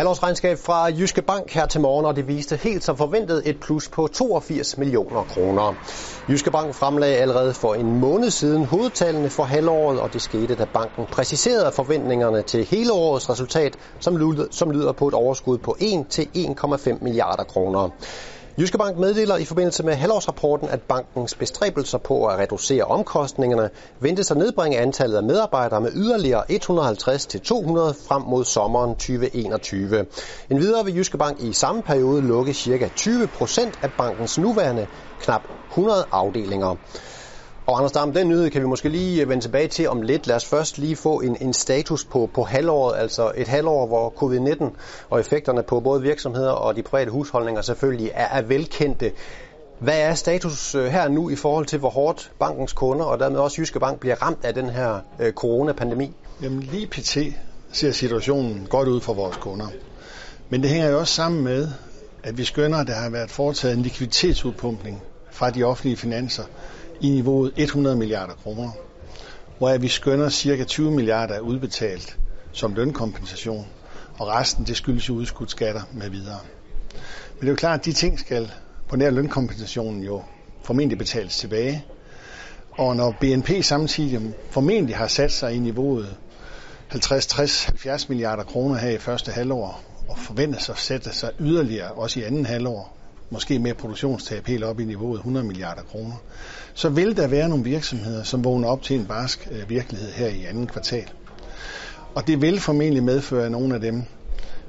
[0.00, 3.88] Halvårsregnskab fra Jyske Bank her til morgen, og det viste helt som forventet et plus
[3.88, 5.74] på 82 millioner kroner.
[6.28, 10.64] Jyske Bank fremlagde allerede for en måned siden hovedtallene for halvåret, og det skete, da
[10.64, 15.76] banken præciserede forventningerne til hele årets resultat, som lyder, som lyder på et overskud på
[15.80, 17.88] 1 til 1,5 milliarder kroner.
[18.60, 23.70] Jyske Bank meddeler i forbindelse med halvårsrapporten, at bankens bestræbelser på at reducere omkostningerne
[24.00, 26.56] ventes at nedbringe antallet af medarbejdere med yderligere 150-200
[28.08, 30.06] frem mod sommeren 2021.
[30.50, 32.88] Endvidere vil Jyske Bank i samme periode lukke ca.
[32.88, 34.86] 20 procent af bankens nuværende
[35.18, 36.76] knap 100 afdelinger.
[37.70, 40.26] Og Anders Dam, den nyhed kan vi måske lige øh, vende tilbage til om lidt.
[40.26, 44.14] Lad os først lige få en, en status på, på halvåret, altså et halvår, hvor
[44.16, 44.64] covid-19
[45.10, 49.12] og effekterne på både virksomheder og de private husholdninger selvfølgelig er, er velkendte.
[49.78, 53.38] Hvad er status øh, her nu i forhold til, hvor hårdt bankens kunder og dermed
[53.38, 56.12] også Jyske Bank bliver ramt af den her øh, coronapandemi?
[56.42, 57.18] Jamen lige pt.
[57.72, 59.66] ser situationen godt ud for vores kunder.
[60.48, 61.68] Men det hænger jo også sammen med,
[62.22, 66.44] at vi skønner, at der har været foretaget en likviditetsudpumpning fra de offentlige finanser
[67.00, 68.70] i niveauet 100 milliarder kroner,
[69.58, 72.18] hvor vi skønner cirka 20 milliarder er udbetalt
[72.52, 73.66] som lønkompensation,
[74.18, 76.38] og resten det skyldes jo udskudt skatter med videre.
[77.34, 78.50] Men det er jo klart, at de ting skal
[78.88, 80.22] på nær lønkompensationen jo
[80.62, 81.84] formentlig betales tilbage.
[82.70, 86.16] Og når BNP samtidig formentlig har sat sig i niveauet
[86.88, 91.92] 50, 60, 70 milliarder kroner her i første halvår, og forventes at sætte sig yderligere
[91.92, 92.96] også i anden halvår,
[93.30, 96.14] måske med produktionstab helt op i niveauet 100 milliarder kroner,
[96.74, 100.28] så vil der være nogle virksomheder, som vågner op til en barsk øh, virkelighed her
[100.28, 101.10] i anden kvartal.
[102.14, 104.04] Og det vil formentlig medføre, at nogle af dem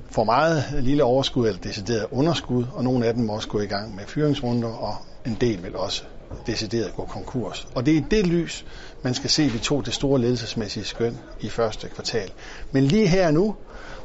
[0.09, 3.65] får meget lille overskud eller decideret underskud, og nogle af dem må også gå i
[3.65, 6.03] gang med fyringsrunder, og en del vil også
[6.47, 7.67] decideret gå konkurs.
[7.75, 8.65] Og det er i det lys,
[9.03, 12.31] man skal se, vi tog det store ledelsesmæssige skøn i første kvartal.
[12.71, 13.55] Men lige her nu,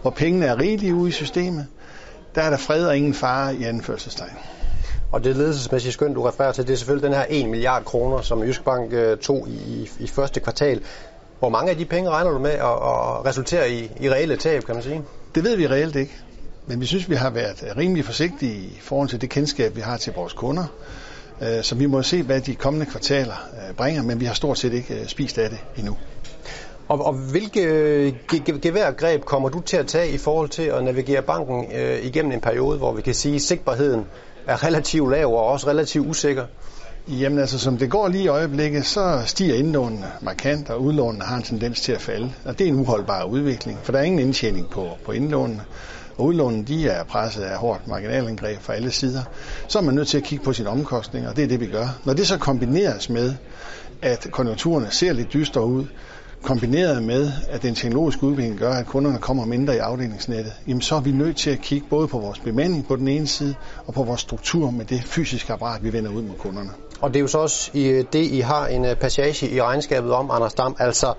[0.03, 1.67] hvor pengene er rigelige ude i systemet,
[2.37, 4.36] der er der fred og ingen fare i anførselstegn.
[5.13, 8.20] Og det ledelsesmæssige skøn, du refererer til, det er selvfølgelig den her 1 milliard kroner,
[8.23, 10.80] som Jysk Bank øh, tog i, i første kvartal.
[11.39, 14.64] Hvor mange af de penge regner du med at, at resultere i, i reelle tab,
[14.64, 15.02] kan man sige?
[15.35, 16.17] Det ved vi reelt ikke.
[16.67, 19.97] Men vi synes, vi har været rimelig forsigtige i forhold til det kendskab, vi har
[19.97, 20.64] til vores kunder.
[21.42, 24.58] Øh, så vi må se, hvad de kommende kvartaler øh, bringer, men vi har stort
[24.58, 25.97] set ikke spist af det endnu.
[26.89, 28.13] Og, og hvilke øh,
[28.63, 32.41] geværgreb kommer du til at tage i forhold til at navigere banken øh, igennem en
[32.41, 34.05] periode, hvor vi kan sige, at sigtbarheden
[34.47, 36.45] er relativt lav og også relativt usikker?
[37.08, 41.36] Jamen altså, som det går lige i øjeblikket, så stiger indlånene markant, og udlånene har
[41.36, 42.33] en tendens til at falde.
[42.45, 45.63] Og det er en uholdbar udvikling, for der er ingen indtjening på, på indlånene.
[46.18, 49.23] Og udlånene de er presset af hårdt marginalangreb fra alle sider.
[49.68, 51.67] Så er man nødt til at kigge på sine omkostninger, og det er det, vi
[51.67, 51.98] gør.
[52.05, 53.35] Når det så kombineres med,
[54.03, 55.85] at konjunkturerne ser lidt dystre ud,
[56.42, 60.95] kombineret med, at den teknologiske udvikling gør, at kunderne kommer mindre i afdelingsnettet, jamen så
[60.95, 63.55] er vi nødt til at kigge både på vores bemanding på den ene side,
[63.86, 66.70] og på vores struktur med det fysiske apparat, vi vender ud mod kunderne.
[67.01, 67.70] Og det er jo så også
[68.13, 71.14] det, I har en øh, passage i regnskabet om, Anders Dam, altså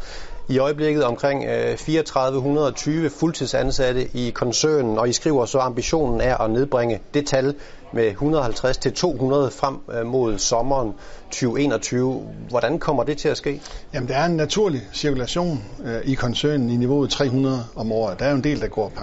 [0.49, 6.37] i øjeblikket omkring øh, 3420 fuldtidsansatte i koncernen, og I skriver så, at ambitionen er
[6.37, 7.55] at nedbringe det tal
[7.93, 10.93] med 150 til 200 frem øh, mod sommeren
[11.31, 12.27] 2021.
[12.49, 13.61] Hvordan kommer det til at ske?
[13.93, 18.19] Jamen, der er en naturlig cirkulation øh, i koncernen i niveauet 300 om året.
[18.19, 18.93] Der er jo en del, der går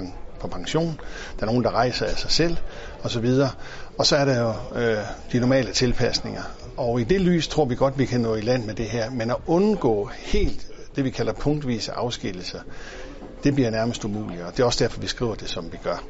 [0.40, 1.00] på pension.
[1.36, 2.56] Der er nogen, der rejser af sig selv
[3.02, 3.26] osv.
[3.98, 4.96] Og så er der jo øh,
[5.32, 6.42] de normale tilpasninger.
[6.76, 9.10] Og i det lys tror vi godt, vi kan nå i land med det her.
[9.10, 10.66] Men at undgå helt
[10.96, 12.58] det, vi kalder punktvise afskillelser,
[13.44, 16.04] det bliver nærmest umuligt, og det er også derfor, vi skriver det, som vi gør.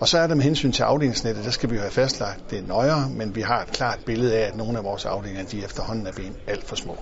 [0.00, 2.68] Og så er der med hensyn til afdelingsnettet, der skal vi jo have fastlagt det
[2.68, 6.06] nøjere, men vi har et klart billede af, at nogle af vores afdelinger, de efterhånden
[6.06, 6.96] er blevet alt for små.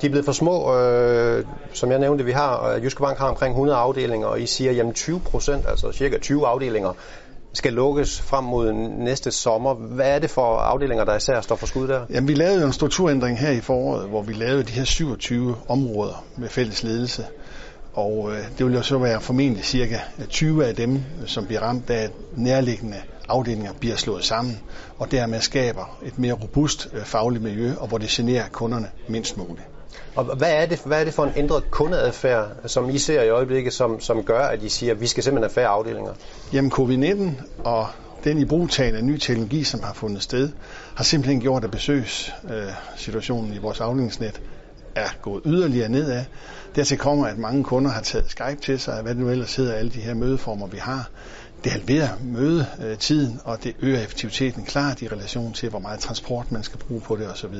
[0.00, 3.28] De er blevet for små, øh, som jeg nævnte, vi har, øh, Jyske Bank har
[3.28, 6.92] omkring 100 afdelinger, og I siger, jamen 20 procent, altså cirka 20 afdelinger,
[7.54, 9.74] skal lukkes frem mod næste sommer.
[9.74, 12.06] Hvad er det for afdelinger, der især står for skud der?
[12.10, 15.56] Jamen, vi lavede jo en strukturændring her i foråret, hvor vi lavede de her 27
[15.68, 17.24] områder med fælles ledelse.
[17.94, 21.90] Og øh, det vil jo så være formentlig cirka 20 af dem, som bliver ramt
[21.90, 22.96] af nærliggende
[23.28, 24.60] afdelinger bliver slået sammen,
[24.98, 29.36] og dermed skaber et mere robust øh, fagligt miljø, og hvor det generer kunderne mindst
[29.36, 29.71] muligt.
[30.14, 33.28] Og hvad er, det, hvad er det for en ændret kundeadfærd, som I ser i
[33.28, 36.12] øjeblikket, som, som gør, at I siger, at vi skal simpelthen have færre afdelinger?
[36.52, 37.30] Jamen covid-19
[37.64, 37.86] og
[38.24, 40.50] den i brugtagen af ny teknologi, som har fundet sted,
[40.94, 44.40] har simpelthen gjort, at besøgssituationen øh, i vores afdelingsnet
[44.94, 46.24] er gået yderligere nedad.
[46.74, 49.74] Dertil kommer, at mange kunder har taget Skype til sig, hvad det nu ellers hedder,
[49.74, 51.10] alle de her mødeformer, vi har.
[51.64, 56.62] Det halverer mødetiden, og det øger effektiviteten klart i relation til, hvor meget transport man
[56.62, 57.54] skal bruge på det osv.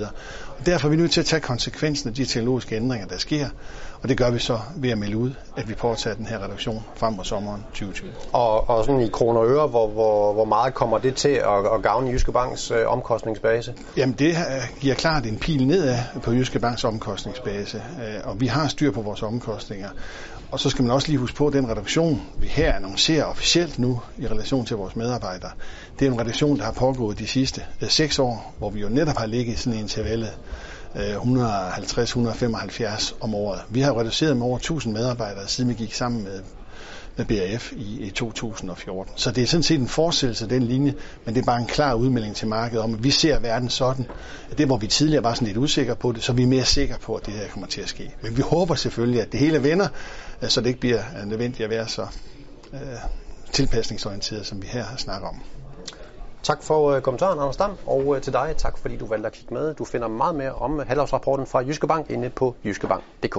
[0.59, 3.49] Og derfor er vi nødt til at tage konsekvensen af de teknologiske ændringer, der sker,
[4.03, 6.85] og det gør vi så ved at melde ud, at vi påtager den her reduktion
[6.97, 8.11] frem mod sommeren 2020.
[8.33, 11.75] Og, og sådan i kroner og øre, hvor, hvor, hvor meget kommer det til at,
[11.75, 13.75] at gavne Jyske Banks øh, omkostningsbase?
[13.97, 14.37] Jamen det
[14.81, 19.03] giver klart en pil nedad på Jyske Banks omkostningsbase, øh, og vi har styr på
[19.03, 19.89] vores omkostninger.
[20.53, 23.79] Og så skal man også lige huske på, at den reduktion, vi her annoncerer officielt
[23.79, 25.51] nu i relation til vores medarbejdere,
[25.99, 28.89] det er en reduktion, der har pågået de sidste øh, seks år, hvor vi jo
[28.89, 30.33] netop har ligget i sådan en intervallet
[30.97, 33.61] øh, 150-175 om året.
[33.69, 36.41] Vi har reduceret med over 1000 medarbejdere, siden vi gik sammen med
[37.17, 39.13] med BRF i, 2014.
[39.17, 40.95] Så det er sådan set en fortsættelse af den linje,
[41.25, 44.07] men det er bare en klar udmelding til markedet om, at vi ser verden sådan.
[44.51, 46.65] At det, hvor vi tidligere var sådan lidt usikre på det, så vi er mere
[46.65, 48.15] sikre på, at det her kommer til at ske.
[48.23, 49.89] Men vi håber selvfølgelig, at det hele vender,
[50.43, 52.07] øh, så det ikke bliver øh, nødvendigt at være så
[52.73, 52.79] uh,
[53.53, 55.43] tilpasningsorienteret, som vi her snakker om.
[56.43, 59.75] Tak for kommentaren, Anders Dam, og til dig tak, fordi du valgte at kigge med.
[59.75, 63.37] Du finder meget mere om halvårsrapporten fra Jyske Bank inde på jyskebank.dk.